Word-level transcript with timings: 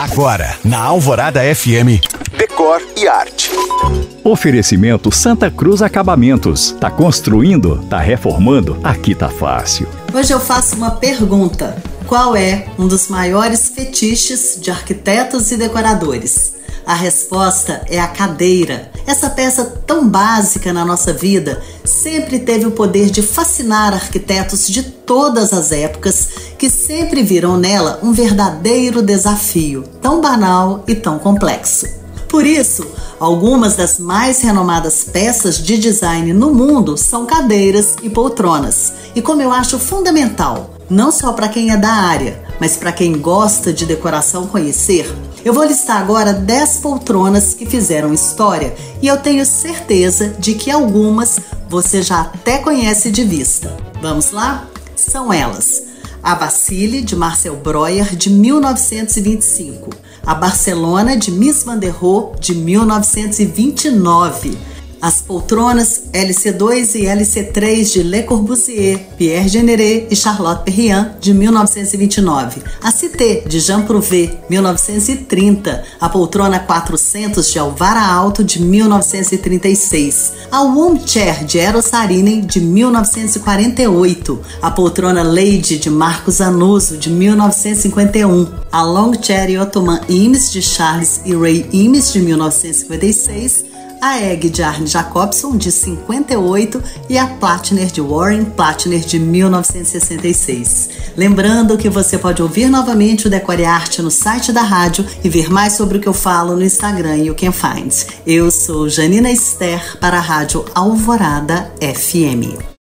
Agora, 0.00 0.56
na 0.64 0.78
Alvorada 0.78 1.42
FM, 1.54 2.00
Decor 2.34 2.80
e 2.96 3.06
Arte. 3.06 3.50
Oferecimento 4.24 5.14
Santa 5.14 5.50
Cruz 5.50 5.82
Acabamentos. 5.82 6.74
Tá 6.80 6.90
construindo? 6.90 7.84
Tá 7.84 7.98
reformando? 7.98 8.80
Aqui 8.82 9.14
tá 9.14 9.28
fácil. 9.28 9.86
Hoje 10.14 10.32
eu 10.32 10.40
faço 10.40 10.74
uma 10.74 10.92
pergunta. 10.92 11.76
Qual 12.06 12.34
é 12.34 12.64
um 12.78 12.88
dos 12.88 13.08
maiores 13.08 13.68
fetiches 13.68 14.58
de 14.58 14.70
arquitetos 14.70 15.52
e 15.52 15.58
decoradores? 15.58 16.54
A 16.86 16.94
resposta 16.94 17.84
é 17.86 18.00
a 18.00 18.08
cadeira. 18.08 18.90
Essa 19.06 19.28
peça 19.28 19.66
tão 19.86 20.08
básica 20.08 20.72
na 20.72 20.82
nossa 20.82 21.12
vida 21.12 21.60
sempre 22.02 22.38
teve 22.38 22.66
o 22.66 22.70
poder 22.70 23.10
de 23.10 23.22
fascinar 23.22 23.92
arquitetos 23.92 24.68
de 24.68 24.82
todas 24.82 25.52
as 25.52 25.70
épocas 25.70 26.28
que 26.58 26.70
sempre 26.70 27.22
viram 27.22 27.58
nela 27.58 28.00
um 28.02 28.12
verdadeiro 28.12 29.02
desafio, 29.02 29.84
tão 30.00 30.20
banal 30.20 30.82
e 30.86 30.94
tão 30.94 31.18
complexo. 31.18 31.86
Por 32.28 32.46
isso, 32.46 32.86
algumas 33.18 33.74
das 33.74 33.98
mais 33.98 34.40
renomadas 34.40 35.04
peças 35.04 35.58
de 35.58 35.76
design 35.76 36.32
no 36.32 36.54
mundo 36.54 36.96
são 36.96 37.26
cadeiras 37.26 37.96
e 38.02 38.08
poltronas. 38.08 38.92
E 39.14 39.20
como 39.20 39.42
eu 39.42 39.52
acho 39.52 39.78
fundamental, 39.78 40.70
não 40.90 41.12
só 41.12 41.32
para 41.32 41.48
quem 41.48 41.70
é 41.70 41.76
da 41.76 41.92
área, 41.92 42.42
mas 42.58 42.76
para 42.76 42.92
quem 42.92 43.12
gosta 43.12 43.72
de 43.72 43.86
decoração 43.86 44.48
conhecer, 44.48 45.08
eu 45.44 45.54
vou 45.54 45.64
listar 45.64 45.98
agora 45.98 46.34
10 46.34 46.78
poltronas 46.78 47.54
que 47.54 47.64
fizeram 47.64 48.12
história 48.12 48.74
e 49.00 49.06
eu 49.06 49.16
tenho 49.16 49.46
certeza 49.46 50.34
de 50.38 50.54
que 50.54 50.68
algumas 50.70 51.38
você 51.68 52.02
já 52.02 52.22
até 52.22 52.58
conhece 52.58 53.10
de 53.10 53.24
vista. 53.24 53.74
Vamos 54.02 54.32
lá? 54.32 54.66
São 54.96 55.32
elas: 55.32 55.84
a 56.22 56.34
Bacille 56.34 57.00
de 57.00 57.16
Marcel 57.16 57.56
Breuer 57.56 58.14
de 58.16 58.28
1925, 58.28 59.88
a 60.26 60.34
Barcelona 60.34 61.16
de 61.16 61.30
Miss 61.30 61.62
Van 61.62 61.78
der 61.78 61.94
Rohe 61.94 62.38
de 62.40 62.54
1929 62.54 64.58
as 65.00 65.22
poltronas 65.22 66.02
LC2 66.12 66.94
e 66.94 67.06
LC3 67.06 67.94
de 67.94 68.02
Le 68.02 68.22
Corbusier, 68.22 69.08
Pierre 69.16 69.48
Generet 69.48 70.08
e 70.10 70.16
Charlotte 70.16 70.62
Perriand, 70.64 71.12
de 71.20 71.32
1929. 71.32 72.62
A 72.82 72.90
Cité, 72.90 73.42
de 73.46 73.58
Jean 73.58 73.82
Prouvé, 73.82 74.38
1930. 74.48 75.84
A 76.00 76.08
poltrona 76.08 76.58
400 76.60 77.52
de 77.52 77.58
Alvara 77.58 78.04
Alto, 78.04 78.42
de 78.44 78.60
1936. 78.60 80.32
A 80.50 80.62
Womb 80.62 81.00
Chair, 81.06 81.44
de 81.44 81.58
Eros 81.58 81.86
Saarinen, 81.86 82.46
de 82.46 82.60
1948. 82.60 84.40
A 84.60 84.70
poltrona 84.70 85.22
Lady, 85.22 85.78
de 85.78 85.90
Marcos 85.90 86.40
Anuso, 86.40 86.96
de 86.96 87.08
1951. 87.08 88.48
A 88.70 88.82
Long 88.82 89.12
Chair 89.20 89.60
Ottoman 89.60 90.00
Imes, 90.08 90.52
de 90.52 90.60
Charles 90.60 91.20
e 91.24 91.34
Ray 91.34 91.66
Imes, 91.72 92.12
de 92.12 92.20
1956 92.20 93.69
a 94.00 94.20
Egg 94.20 94.48
de 94.48 94.62
Arne 94.62 94.86
Jacobson, 94.86 95.56
de 95.56 95.70
58, 95.70 96.82
e 97.08 97.18
a 97.18 97.26
Platner 97.26 97.90
de 97.90 98.00
Warren 98.00 98.44
Platner, 98.44 99.00
de 99.00 99.18
1966. 99.18 100.88
Lembrando 101.16 101.76
que 101.76 101.88
você 101.88 102.18
pode 102.18 102.42
ouvir 102.42 102.68
novamente 102.68 103.26
o 103.26 103.30
Decore 103.30 103.64
Arte 103.64 104.02
no 104.02 104.10
site 104.10 104.52
da 104.52 104.62
rádio 104.62 105.04
e 105.22 105.28
ver 105.28 105.50
mais 105.50 105.74
sobre 105.74 105.98
o 105.98 106.00
que 106.00 106.08
eu 106.08 106.14
falo 106.14 106.56
no 106.56 106.62
Instagram 106.62 107.16
You 107.16 107.34
Can 107.34 107.52
Find. 107.52 107.92
Eu 108.26 108.50
sou 108.50 108.88
Janina 108.88 109.30
Esther 109.30 109.98
para 109.98 110.18
a 110.18 110.20
Rádio 110.20 110.64
Alvorada 110.74 111.70
FM. 111.80 112.70